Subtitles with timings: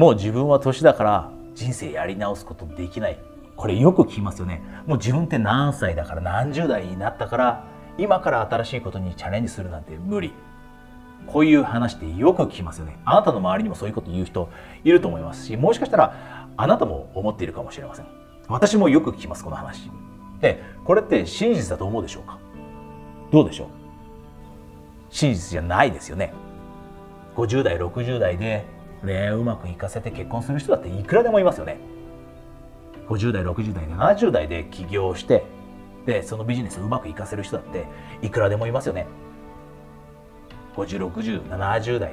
[0.00, 3.18] もう自分は年だから人生やり直すことできない。
[3.54, 4.62] これよく聞きますよね。
[4.86, 7.64] もう自分って何歳だから何十代になったから
[7.98, 10.32] 今から新しいことにチャレンジするなんて無理。
[11.26, 12.98] こういう話ってよく聞きますよね。
[13.04, 14.48] あなたの周りにもそういうこと言う人
[14.84, 18.06] いると思いますしもしかしたらあなたも思っているかもしれません。
[18.48, 19.90] 私もよく聞きますこの話。
[20.40, 22.38] でこれって真実だと思うでしょうか？
[23.30, 23.66] どうでしょう？
[25.10, 26.32] 真実じゃないですよね。
[27.36, 28.64] 50代60代で
[29.04, 31.78] 恋愛をうまくいかせて結婚する人だっていくらでもいますよね。
[33.08, 35.44] 50代60代70代で起業して
[36.06, 37.86] でそのビジネスをうまくいかせる人だって
[38.22, 39.06] いくらでもいますよね。
[40.76, 42.12] 506070代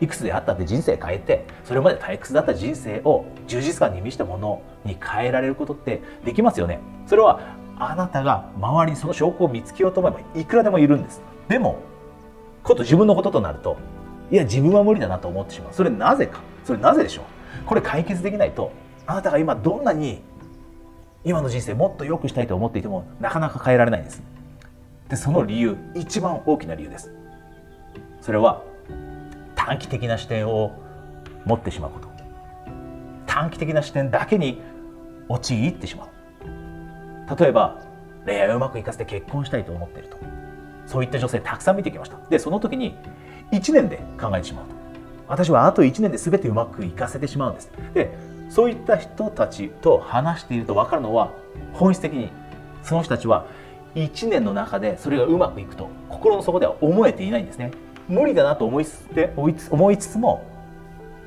[0.00, 6.80] いくつであったって人生変えてそれまで退屈だった人生を充実感に満ちたものに変えられることってできますよね。
[7.06, 7.40] それは
[7.78, 11.20] あなたが周りにその証拠を見つけようと思えばいくらでもいるんです。
[11.48, 11.80] でも
[12.62, 13.76] こと自分のこととなると
[14.30, 15.74] いや自分は無理だなと思ってしまう。
[15.74, 16.40] それなぜか？
[16.64, 17.24] それなぜでしょう？
[17.66, 18.72] これ解決できないと
[19.06, 20.22] あなたが今どんなに
[21.24, 24.22] 今の人生もっと良くしたいと思っていてもなかなか変えられないんです。
[25.08, 27.12] でその理由一番大きな理由です。
[28.20, 28.62] それは
[29.56, 30.72] 短期的な視点を
[31.44, 32.08] 持ってしまうこと。
[33.26, 34.60] 短期的な視点だけに
[35.28, 36.08] 陥ってしまう。
[37.38, 37.82] 例えば
[38.26, 40.16] 恋愛をうまくいかせて結婚したいと思っていると。
[40.90, 42.18] そういった女性たくさん見てきました。
[42.28, 42.96] でその時に
[43.52, 44.74] 1年で考えてしまうと。
[45.28, 47.70] 私はあと1年で全てうまくいかせてしまうんです。
[47.94, 48.10] で
[48.48, 51.30] そういった人たちと話していると分かるのは
[51.74, 52.32] 本質的に
[52.82, 53.46] その人たちは
[53.94, 57.70] 1年の中でそれがうまくいくと心の底では思えていないんですね。
[58.08, 59.30] 無理だなと思いつつ
[59.70, 60.44] 思いつつも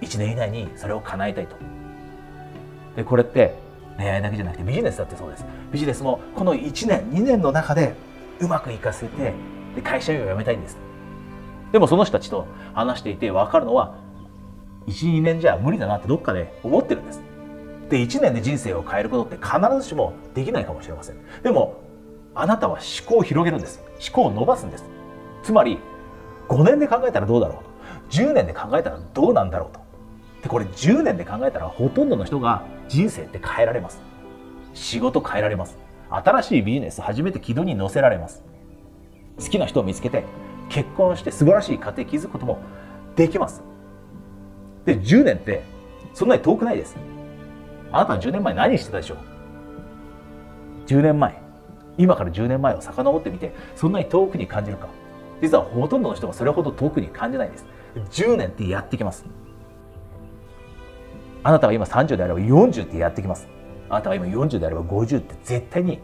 [0.00, 1.56] 1年以内にそれを叶えたいと。
[2.96, 3.54] でこれって
[3.98, 5.44] 恋愛だけじゃなくてビジネスだってそうです。
[5.70, 7.94] ビジネスもこの1年2年の中で
[8.40, 9.34] うまくいかせて
[9.74, 10.78] で会社員を辞めたいんです。
[11.72, 13.94] でもその人たちと話していて分かるのは
[14.88, 17.22] 12年じゃ無理だなってどっかで思ってるんです。
[17.88, 21.16] で1年で人生を変えることって必ずしもできないかもしれません。
[21.42, 21.80] でも
[22.34, 23.82] あなたは思考を広げるんです。
[24.00, 24.84] 思考を伸ばすんです。
[25.42, 25.78] つまり
[26.48, 27.70] 5年で考えたらどうだろうと。
[28.18, 29.80] 10年で考えたらどうなんだろうと。
[30.42, 34.00] でこれ10年で考えたらほとんどの人が人生って変えられます。
[34.72, 35.76] 仕事変えられます。
[36.10, 38.42] 新しいビジネス初めて軌道に乗せられます。
[39.38, 40.24] 好きな人を見つけて
[40.68, 42.58] 結婚して素晴らしい家庭築くことも
[43.16, 43.62] できます。
[44.84, 45.62] で10年って
[46.14, 46.96] そんなに遠くないです。
[47.92, 49.18] あなたは10年前何してたでしょう
[50.86, 51.40] ？10年前。
[51.98, 54.88] 今から10年前を遡ってみてそんなに遠くに感じるか。
[55.42, 57.66] 実はほとんどの人がそれほど遠くに感じないんです。
[58.10, 59.24] 10年ってやってきます。
[61.42, 63.48] あなたが今30であれば40ってやってきます。
[63.90, 66.00] あなたが今40であれば50って絶対に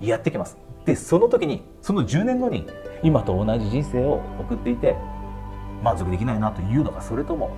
[0.00, 0.58] やってきます。
[0.84, 2.66] でその時にその10年後に
[3.02, 4.96] 今と同じ人生を送っていて
[5.82, 7.50] 満足できないなというのかそれとも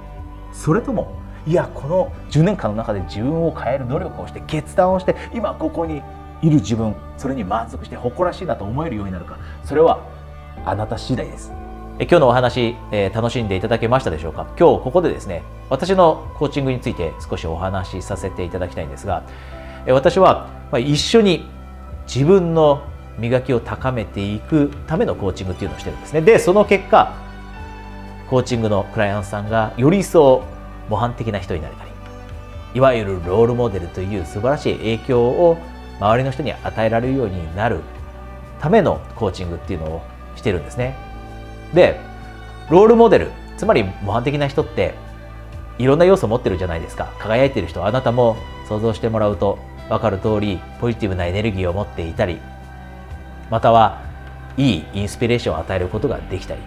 [0.53, 1.13] それとも
[1.47, 6.03] いやこの10年間の中で自分を変える努力をして決断をして今ここに
[6.43, 9.39] いる自分それに満足して誇らしいなと思えるようになるか。
[9.65, 10.05] それは
[10.65, 11.53] あなた次第です。
[11.99, 14.47] え今日のお話、えー、楽しんでいただけましたでしょうか？
[14.59, 19.23] 今日ここでですね私のコーチングについて少しお話しさせていただきたいんですが、
[19.87, 21.47] 私は、一緒に
[22.07, 22.83] 自分の
[23.19, 26.21] 磨きを高めていくためのコーチングっていうのをしてるんですね。
[26.23, 27.15] でその結果
[28.31, 30.43] コーチングのクライアントさんがより一層
[30.89, 31.91] 模範的な人になれたり
[32.75, 35.59] いわゆるロールモデルという素晴らしい影響を
[36.01, 37.81] 周りの人に与えられるようになる
[38.61, 40.03] ためのコーチングっていうのを
[40.37, 40.97] してるんですね。
[41.75, 42.01] で
[42.71, 44.95] ロールモデルつまり模範的な人って
[45.79, 47.13] いろんな要素を持ってるじゃないですか。
[47.19, 48.37] 輝いてる人あなたも
[48.69, 49.59] 想像してもらうと
[49.93, 52.39] 分かる通りポジティブなエネルギーを持っていたり
[53.51, 54.01] または
[54.57, 56.63] いいインスピレーションを与えることができたり。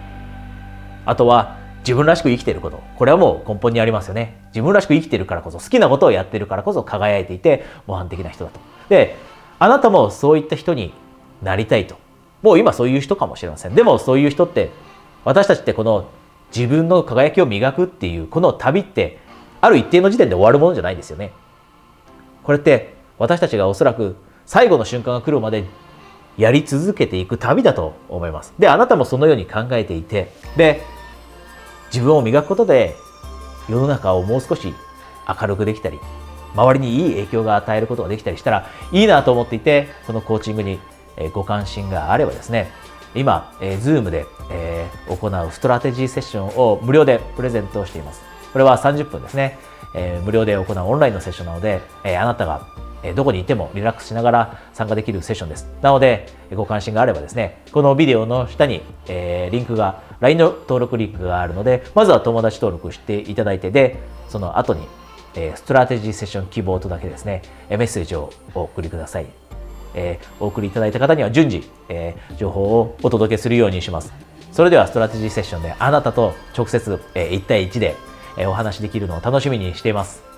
[1.04, 2.82] あとは自分らしく生きていること。
[2.96, 4.40] これはもう根本にありますよね。
[4.48, 8.60] 自分らしく生きているからこそ好きなことをやっているからこそ輝いていて模範的な人だと。
[8.88, 9.16] で
[9.58, 10.92] あなたもそういった人に
[11.42, 11.96] なりたいと。
[12.42, 13.74] もう今そういう人かもしれません。
[13.74, 14.70] でもそういう人って
[15.24, 16.08] 私たちってこの
[16.54, 19.18] 自分の輝きを磨くっていうこの旅って
[19.60, 21.32] ある一定の時点で終わるものじゃないんですよね。
[22.42, 25.64] これって私たちがおそらく最後の瞬間が来るまで
[26.36, 28.52] やり続けていく旅だと思います。
[28.58, 30.82] で、あなたもそのように考えていて、で、
[31.92, 32.94] 自分を磨くことで
[33.68, 34.74] 世の中をもう少し
[35.40, 35.98] 明るくできたり、
[36.54, 40.78] 周りにいい影響が与えることができたりしたらいいなと思っていて、このコーチングに
[41.32, 42.70] ご関心があればですね、
[43.14, 48.22] 今、えー、Zoom で、え、行うストラテジーセッションを無料でプレゼントしています。
[48.52, 49.58] これは30分ですね。
[49.94, 52.66] え、無料で行うオンラインのセッションなので、え、あなたが
[53.14, 55.68] どこにいてもリラックスしながら参加できるセッションです。
[55.82, 63.96] なので、ご関心があればですね、このビデオの下に、えー、リンクが、LINE の登録リンクがあるので、まずは友達登録していただいて、で、
[64.28, 64.86] その後に、
[65.34, 69.26] えー、ストラテジーセッション希望とだけですね、メッセージをお送りください。
[69.96, 74.12] えー、お送りいただいた方には順次、えー、情報をお届けするようにします。
[74.52, 77.96] それではストラテジーセッションであなたと直接、えー、1対1で、
[78.38, 80.35] えー、お話しできるのを楽しみにしています。